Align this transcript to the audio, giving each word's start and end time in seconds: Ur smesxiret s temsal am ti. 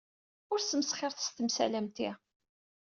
Ur 0.51 0.59
smesxiret 0.61 1.23
s 1.25 1.29
temsal 1.31 1.73
am 1.79 1.87
ti. 1.95 2.09